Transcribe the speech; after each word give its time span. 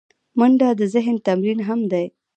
منډه 0.37 0.69
د 0.79 0.81
ذهن 0.93 1.15
تمرین 1.27 1.59
هم 1.67 1.79
دی 1.91 2.05